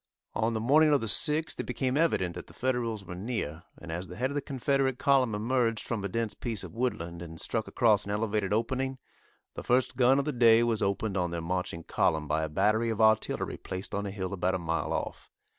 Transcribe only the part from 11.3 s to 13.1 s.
marching column by a battery of